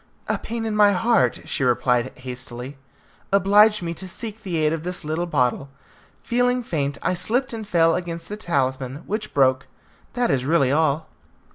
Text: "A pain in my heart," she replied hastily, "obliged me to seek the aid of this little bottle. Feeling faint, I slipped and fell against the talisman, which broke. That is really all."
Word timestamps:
"A 0.27 0.39
pain 0.39 0.65
in 0.65 0.75
my 0.75 0.93
heart," 0.93 1.41
she 1.45 1.63
replied 1.63 2.11
hastily, 2.15 2.75
"obliged 3.31 3.83
me 3.83 3.93
to 3.93 4.07
seek 4.07 4.41
the 4.41 4.57
aid 4.57 4.73
of 4.73 4.81
this 4.81 5.05
little 5.05 5.27
bottle. 5.27 5.69
Feeling 6.23 6.63
faint, 6.63 6.97
I 7.03 7.13
slipped 7.13 7.53
and 7.53 7.67
fell 7.67 7.93
against 7.93 8.27
the 8.27 8.35
talisman, 8.35 9.03
which 9.05 9.31
broke. 9.31 9.67
That 10.13 10.31
is 10.31 10.43
really 10.43 10.71
all." 10.71 11.07